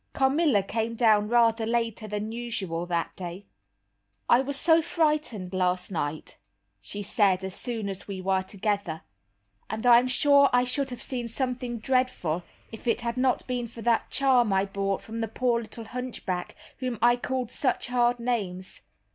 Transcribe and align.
Carmilla 0.13 0.63
came 0.63 0.95
down 0.95 1.27
rather 1.27 1.63
later 1.63 2.07
than 2.07 2.31
usual 2.31 2.87
that 2.87 3.15
day. 3.15 3.45
"I 4.27 4.41
was 4.41 4.57
so 4.59 4.81
frightened 4.81 5.53
last 5.53 5.91
night," 5.91 6.39
she 6.81 7.03
said, 7.03 7.41
so 7.41 7.49
soon 7.49 7.87
as 7.87 8.07
were 8.07 8.41
together, 8.41 9.03
"and 9.69 9.85
I 9.85 9.99
am 9.99 10.07
sure 10.07 10.49
I 10.51 10.63
should 10.63 10.89
have 10.89 11.03
seen 11.03 11.27
something 11.27 11.77
dreadful 11.77 12.41
if 12.71 12.87
it 12.87 13.01
had 13.01 13.15
not 13.15 13.45
been 13.45 13.67
for 13.67 13.83
that 13.83 14.09
charm 14.09 14.51
I 14.51 14.65
bought 14.65 15.03
from 15.03 15.21
the 15.21 15.27
poor 15.27 15.61
little 15.61 15.83
hunchback 15.85 16.55
whom 16.79 16.97
I 16.99 17.15
called 17.15 17.51
such 17.51 17.85
hard 17.85 18.19
names. 18.19 18.81